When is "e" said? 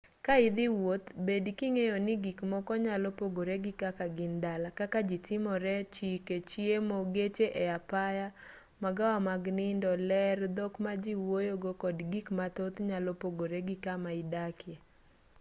7.63-7.65